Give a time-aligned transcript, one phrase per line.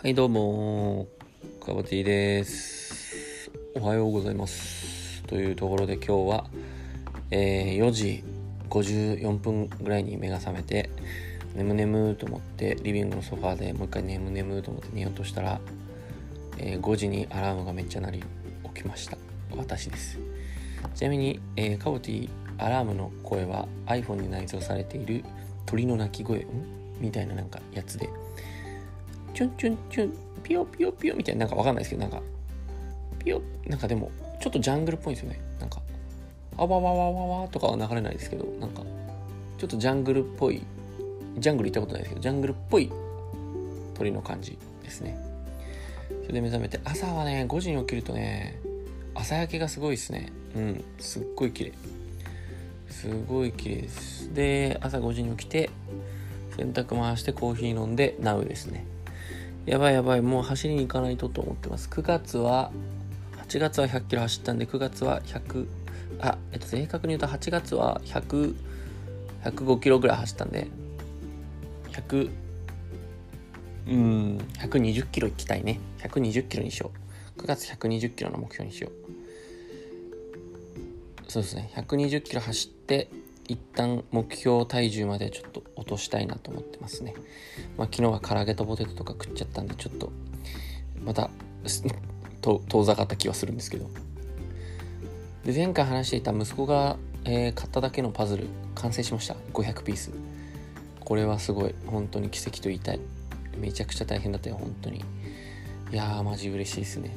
[0.00, 1.08] はい、どうも、
[1.60, 3.50] かぼちです。
[3.74, 5.24] おはようございます。
[5.24, 6.44] というところで今日は、
[7.32, 8.22] えー、4時
[8.70, 10.88] 54分ぐらいに目が覚めて、
[11.56, 15.60] 眠眠と思ってリビングのソファーでもう一回眠眠と思って寝ようとしたら、
[16.58, 18.24] えー、5時にアラームがめっちゃ鳴り
[18.76, 19.18] 起きました。
[19.56, 20.20] 私です。
[20.94, 25.24] ちなみに、えー、カボティアラームの声は iPhone に内蔵されている
[25.66, 26.46] 鳥の鳴き声
[27.00, 28.08] みたいななんかやつで、
[29.38, 32.20] チュンチュンチュン、ピヨピヨピヨみたいな、なんかわかんないですけど、なんか、
[33.20, 34.10] ピヨ、なんかでも、
[34.40, 35.40] ちょっとジャングルっぽいんですよね。
[35.60, 35.80] なんか、
[36.56, 38.82] あわわわわわとかは流れないですけど、なんか、
[39.56, 40.64] ちょっとジャングルっぽい、
[41.38, 42.90] ジャングル行ったことないですけど、ジャングルっぽい
[43.94, 45.16] 鳥の感じですね。
[46.22, 48.58] それで目覚めて、朝はね、5時に起きるとね、
[49.14, 50.32] 朝焼けがすごいですね。
[50.56, 51.72] うん、すっごい綺麗。
[52.90, 54.34] すごい綺麗です。
[54.34, 55.70] で、朝5時に起きて、
[56.56, 58.84] 洗濯回してコーヒー飲んで、ナウですね。
[59.68, 61.90] やばいやばい、もう走りに行かないとと思ってます。
[61.90, 62.72] 9月は、
[63.46, 65.66] 8月は100キロ走ったんで、9月は100、
[66.20, 68.54] あ、えっと、正確に言うと8月は100、
[69.44, 70.68] 105キロぐらい走ったんで、
[71.92, 72.30] 100、
[73.88, 75.80] うん、120キロ行きたいね。
[75.98, 76.90] 120キロにしよ
[77.36, 77.40] う。
[77.42, 78.92] 9月120キロの目標にしよう。
[81.30, 81.70] そうですね。
[81.76, 83.10] 120キロ走って、
[83.48, 87.14] 一旦目標体重までちょっと落としたいなと思ってますね。
[87.78, 90.12] まあ、昨日は唐揚げとポテトとか食っちゃったんで、ちょっと、
[91.02, 91.30] また、
[92.42, 93.88] 遠ざかった気はするんですけど。
[95.44, 99.34] で、前回話していた息子が、えー、買っただけのパズル、完成しました。
[99.54, 100.12] 500ピース。
[101.00, 103.00] これはすごい、本当に奇跡と言いたい。
[103.56, 105.04] めちゃくちゃ大変だったよ、本当に。
[105.90, 107.16] いやー、マジ嬉しいですね。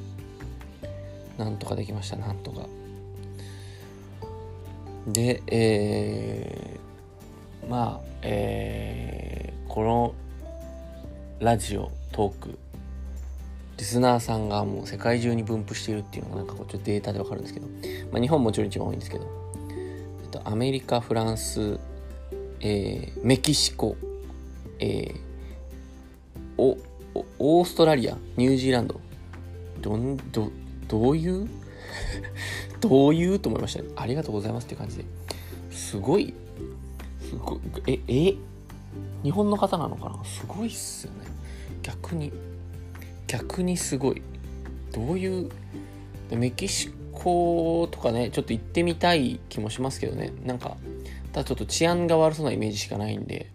[1.37, 2.67] なんとかできました、なんとか。
[5.07, 10.15] で、えー、まあ、えー、この
[11.39, 12.59] ラジオ、トーク、
[13.77, 17.67] リスナーさんがもう世界中に分布しているっていうのがなんかこうちょっとデータでわかるんですけど、
[18.11, 19.25] まあ、日本もちろん一番多いんですけど、
[20.23, 21.79] えっと、アメリカ、フランス、
[22.59, 23.97] えー、メキシコ、
[24.79, 25.19] えー、
[26.57, 26.77] お
[27.39, 29.01] オーストラリア、ニュージーランド、
[29.81, 30.51] どん、ど、
[30.87, 31.49] どういう
[32.79, 35.05] どういうと思いました、ねありがとうございますって感じで。
[35.71, 36.33] すごい、
[37.21, 38.35] すごい、え、え、
[39.23, 40.23] 日本の方なのかな？
[40.25, 41.27] すごいっすよね。
[41.83, 42.31] 逆に、
[43.27, 44.21] 逆にすごい。
[44.91, 45.49] どういう、
[46.31, 50.33] メキシコとかね、ちょっと行ってみたい気もしますけどね。
[50.45, 50.77] なんか、
[51.33, 53.49] ただちょっと治安が悪そうなイメージしかないんで、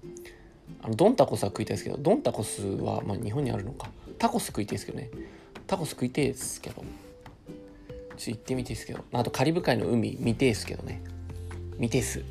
[0.82, 3.90] あのドンタコスは食いたいですけど、ドンタコスは、まあ、日本にあるのか。
[4.18, 5.10] タコス食いたいですけどね。
[5.66, 6.84] タコス食いたいですけど。
[8.16, 11.02] ちょっと行ってみてですけど、あとカリブ海の海見てえすけどね。
[11.78, 12.22] 見てす。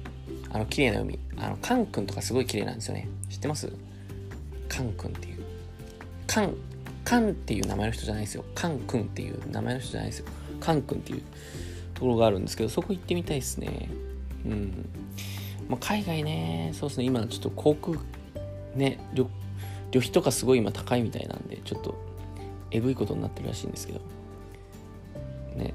[0.49, 1.19] あの、綺麗な海。
[1.37, 3.07] あの、カン君とかすごい綺麗なんですよね。
[3.29, 3.71] 知ってます？
[4.67, 5.43] カン君っていう。
[6.27, 6.55] カン、
[7.03, 8.43] カンっていう名前の人じゃないですよ。
[8.55, 10.25] カン君っていう名前の人じゃないですよ。
[10.59, 11.21] カン君っていう
[11.93, 13.89] ところがあるんですけど、そこ行ってみたいですね。
[14.45, 14.89] うん。
[15.69, 17.97] まあ、海外ね、そうですね、今ちょっと航空、
[18.75, 19.27] ね、旅、
[19.91, 21.95] 旅費とかすごい今高いみたいなんで、ちょっと、
[22.71, 24.01] えぐいことになってるらしいんですけど。
[25.55, 25.73] ね。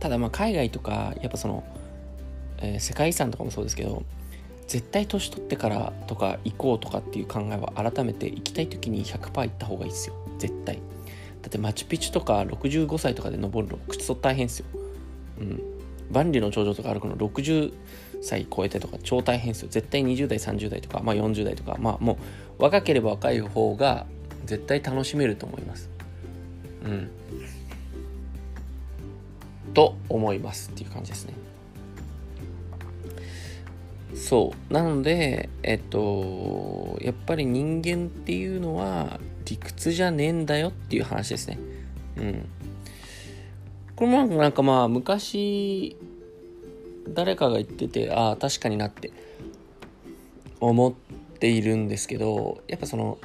[0.00, 1.64] ただまあ海外とかやっぱその、
[2.58, 4.02] えー、世界遺産とかもそうですけど
[4.66, 10.14] 絶対年取ってからとか行こうとかっていう考えは改めて行きたい時に100%行った方がいいですよ。
[10.38, 10.76] 絶対。
[10.76, 14.66] だってマチュピチュとか65歳とかで登るのくそ大変ですよ。
[15.40, 15.62] うん。
[16.10, 17.72] 万里の長城とか歩くの60
[18.22, 19.68] 歳超えてとか超大変ですよ。
[19.70, 22.18] 絶対20代30代とか、まあ、40代とかまあも
[22.58, 24.06] う若ければ若い方が
[24.46, 25.90] 絶対楽しめると思います。
[26.84, 27.10] うん。
[29.74, 31.34] と思いますっていう感じですね。
[34.14, 34.72] そう。
[34.72, 41.58] なので、えっと、やっぱり人間っていうのは理屈じゃねえんだよっていう話ですね。
[42.16, 42.48] うん。
[43.96, 45.96] これもなんかまあ昔、
[47.08, 49.12] 誰かが言ってて、ああ、確かになって
[50.60, 50.92] 思っ
[51.38, 53.18] ているんですけど、やっぱその、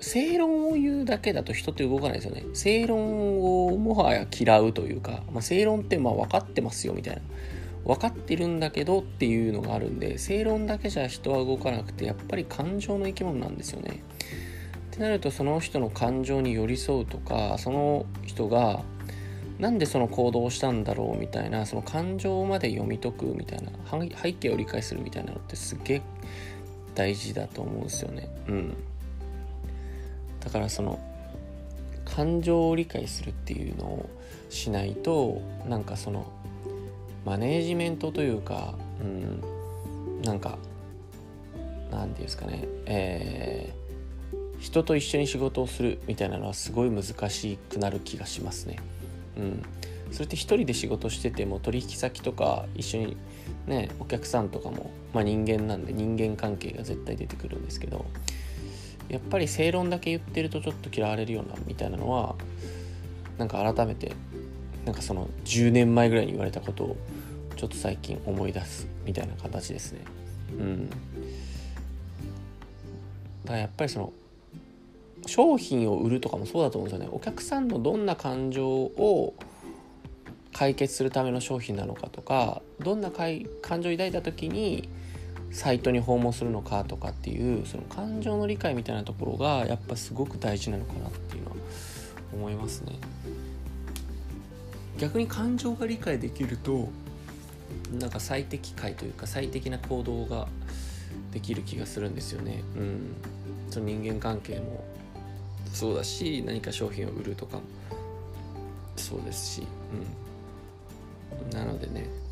[0.00, 2.44] 正論を言うだけだと人って動かないですよね。
[2.52, 7.22] 正論をもはや嫌うというか、まあ、正論ってまあ分かってますよみたいな。
[7.84, 14.02] 分かってるんだけどっていうのがあるんで、正論だけじゃ人は動かなくて、やっぱり感情の生き物なんですよね。
[14.86, 18.82] ってなると、その人の感情に寄り添うとか、その人が
[19.58, 23.70] なんでその行動をしたんだろうみたいな、その感情まで読み解くみたいな、
[24.16, 26.02] 背景を理解するみたいなのってすげえ
[26.94, 28.28] 大事だと思うんですよね。
[28.48, 28.76] うん。
[30.44, 30.98] だからその
[32.04, 34.10] 感情を理解するっていうのを
[34.50, 36.30] しないとなんかその
[37.24, 40.58] マネージメントというか、うん、なんか
[41.90, 48.78] なんていうんですかね、えー、人と一緒に仕事をするみたいなのはすごい難しくなる気がしますね。
[49.36, 49.62] うん、
[50.12, 53.16] それって一人で仕事してても取引先とか一緒に
[53.66, 58.04] ねお客さんとかも、まあ、人間なんで人間関係が絶対出てくるんですけど
[59.08, 62.34] やっぱり正論だけ言ってるとちょっと嫌われるようなみたいなのは
[63.38, 64.12] なんか改めて
[64.84, 66.96] なんかその10年前ぐらいに言われたことを
[67.56, 70.00] ちょっと最近思い出すみたいな形ですね。
[70.52, 70.96] うん、だ
[73.46, 74.12] からやっぱりその
[75.26, 77.10] 商品を売るとかもそうだと思うんですよね。
[77.12, 79.34] お客さんのどんな感情を
[80.52, 83.42] 解決するための商品なのかとかどんな感
[83.82, 84.88] 情を抱いた時に
[85.54, 91.56] サイトに訪問するのかとかっていうその感情の理解みたいなところがやっぱすごく大事なのかなっていうのは
[92.32, 92.98] 思いますね。
[94.98, 96.88] 逆に感情が理解できると
[97.98, 100.48] なんか最適解というか最適な行動が
[101.32, 102.64] できる気がするんですよね。
[102.76, 103.14] うん、
[103.70, 104.84] その人間関係も
[105.72, 107.62] そうだし何か商品を売るとかも
[108.96, 109.66] そうですし、
[111.42, 112.23] うん、なのでね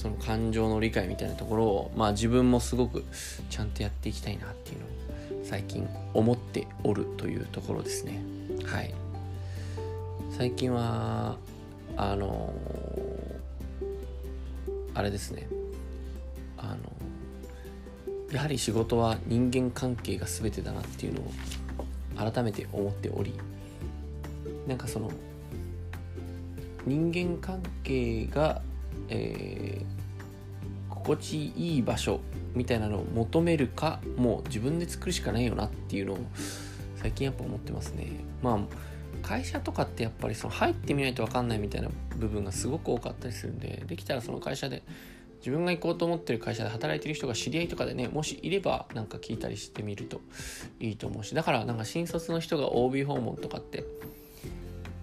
[0.00, 3.04] その感情の理解みたいなところをまあ自分もすごく
[3.50, 8.22] ちゃんとやっていきたいなっていうのを最近思っておるというところですね。
[8.64, 8.94] はい。
[10.38, 11.36] 最近は
[11.98, 12.54] あの、
[14.94, 15.46] あれですね。
[16.56, 16.76] あの
[18.32, 23.34] やはり仕事は人間関係が全てだなっていうのを改めて思っており
[24.66, 25.10] なんかその
[26.86, 28.62] 人間関係が、
[29.10, 32.20] えー、心地いい場所
[32.54, 36.18] みたいなのを求めるかもう自分で作るしかないよなっていうのを
[36.96, 38.08] 最近やっぱ思ってますね。
[38.42, 38.58] まあ
[39.22, 44.82] 会社とかってやっぱりその入ってみないと分かんないみたいな部分がすごく多かったりするんでできたらその会社で
[45.40, 50.20] 自分が行こうと思ってる会社で働いてる人が知り合いとかでねもしいればなんか聞いたりしてみると
[50.80, 53.84] いいと思うしだからなんか新卒の人が OB 訪問とかって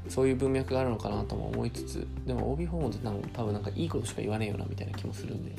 [0.10, 3.00] そういう文脈があるのかなとも思いつつでも OB 訪問って
[3.34, 5.52] 多分なんかいいことしか言わねえよなみたいな気もするんで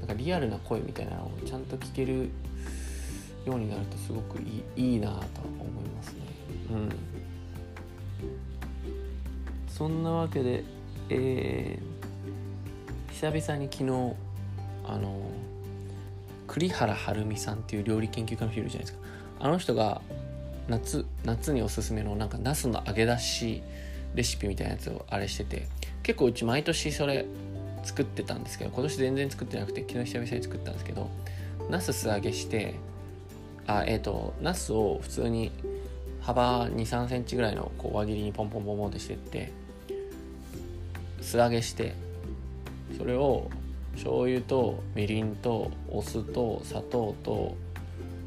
[0.00, 2.30] なんかリアルな声みたいなのをちゃんと聞ける
[3.44, 6.20] ようになるとすごくいいいいなと思いますね。
[6.70, 6.88] うん。
[9.68, 10.64] そんなわけで
[11.10, 11.94] えー
[13.14, 14.16] 久々に昨日
[14.86, 15.30] あの
[16.48, 19.06] 栗原はるみさんっていう料理研究家の人いるじゃないですか。
[19.40, 20.02] あの人が
[20.68, 23.62] 夏夏におすすめのなんかナスの揚げ出し
[24.14, 25.66] レシピみたいなやつをあれしてて
[26.02, 27.26] 結構うち毎年それ
[27.82, 31.10] 作ってたんですけど今年全然作ってなくて昨日久々に作ったんですけど
[31.68, 32.74] ナス素揚げして
[33.66, 35.50] あえっ、ー、とナスを普通に
[36.20, 39.52] 幅2 3センチぐらいのこう輪切りにポンポンポンポンってしてって
[41.20, 41.94] 素揚げして
[42.96, 43.50] それを
[43.94, 47.56] 醤油とみりんとお酢と砂糖と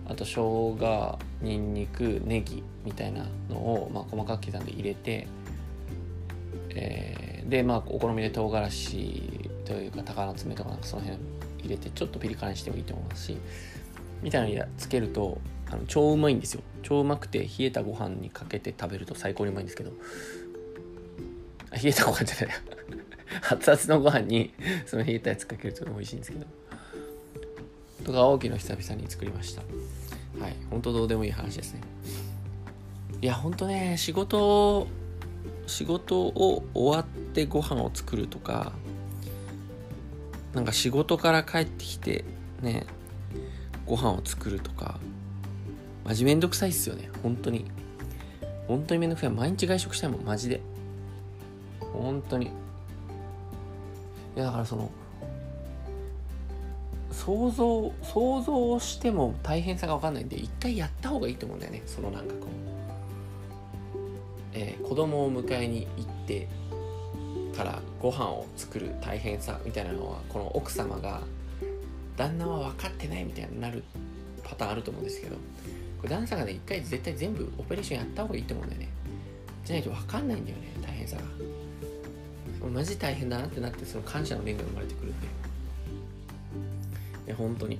[0.07, 5.27] あと生姜にんにくネギみたいなのを、まあ、細かく刻んで入れて、
[6.69, 11.19] えー、でまあお好みで唐辛子というか鷹の爪とかなんかその辺
[11.59, 13.37] 入れてちょっとピリ辛にしてもいいと思いますし
[14.21, 15.39] みたいなのつけると
[15.69, 16.61] あの超うまいんですよ。
[16.81, 19.91] 超うまくて冷えたご飯にかけて食べると最高にうまいんですけど。
[21.71, 22.55] 冷えたご飯じゃない。
[23.51, 24.53] 熱々のご飯に
[24.85, 26.45] その冷えたやつかけると美味しいんですけど。
[28.05, 29.61] とか大きの久々に作りました。
[30.39, 30.55] はい。
[30.69, 31.81] ほんとどうでもいい話ですね。
[33.21, 34.87] いやほんとね仕事
[35.65, 38.71] 仕事を終わってご飯を作るとか
[40.53, 42.23] なんか仕事から帰ってきて
[42.61, 42.85] ね
[43.85, 44.99] ご飯を作るとか
[46.05, 47.09] マジめんどくさいっすよね。
[47.21, 47.65] 本当に。
[48.67, 49.29] 本当にめんどくさい。
[49.29, 50.61] 毎日外食したいもんマジで。
[51.93, 52.47] 本当に。
[52.47, 52.49] い
[54.35, 54.89] やだからその
[57.27, 61.83] 想像想像しても大変さが分かんないんで一回やった方がいいと思うんだよね。
[61.85, 62.47] そのなんかこ
[63.93, 63.97] う、
[64.53, 66.47] えー、子供を迎えに行って
[67.53, 71.19] からご飯を作る大変さみたいなのはこの奥様が
[72.15, 73.83] 旦那は分かってないみたいになる
[74.45, 78.87] パターンあると思うんですけどこれ旦那さんがね一回絶対全部オペレーションやった方がいいと思うんだよね。
[79.65, 81.23] じゃないと分かんないんだよね大変さが。
[82.69, 85.46] マジ大変だなってなってその感謝の念が生まれてくるんで。
[87.27, 87.79] いや本当に。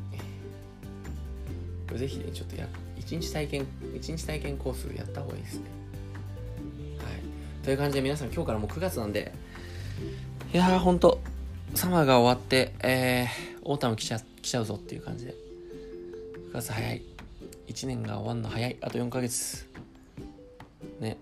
[1.96, 5.66] ぜひねちょっとや一日体験一日体験コースやった方がいいですね。
[6.98, 7.64] はい。
[7.64, 9.34] という感じで皆さん今日からもう9月なんで
[10.54, 11.22] いやーほんと
[11.74, 15.34] サマーが終わってえー、オータム来ちゃ来ちゃうぞっていう感じで。
[16.52, 17.02] 9月早い。
[17.68, 18.78] 1年が終わるの早い。
[18.82, 19.66] あと4ヶ月。
[21.00, 21.18] ね。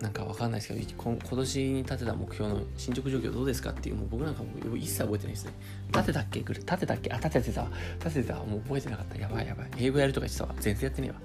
[0.00, 5.52] なんかわかんないですけど今年に立てた目標の進捗状況どうですかっていうもう僕なんかもう一切覚えてないですね。
[5.92, 6.38] 立てたっけ？
[6.38, 7.10] 立てたっけ？
[7.10, 7.66] あ立ててた
[7.98, 9.18] 立ててたもう覚えてなかった。
[9.18, 9.70] やばいやばい。
[9.78, 10.54] 英語やるとか言ってたわ。
[10.60, 11.16] 全然やってねえわ。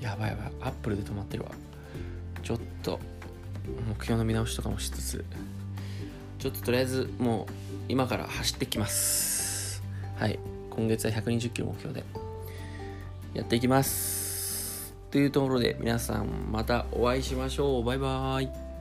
[0.00, 0.52] やばいやばい。
[0.62, 1.50] アップルで止まってるわ。
[2.42, 2.98] ちょっと
[3.86, 5.24] 目標の見直しとかもしつつ。
[6.38, 7.52] ちょっととりあえずもう
[7.88, 9.82] 今から走ってきます。
[10.16, 10.38] はい。
[10.70, 12.02] 今月は120キロ目標で
[13.34, 14.21] やっていきます。
[15.12, 17.84] というところで皆さんまたお会いしましょう。
[17.84, 18.71] バイバーイ。